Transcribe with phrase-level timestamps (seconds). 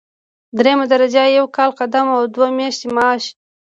[0.57, 3.23] دریمه درجه یو کال قدم او دوه میاشتې معاش.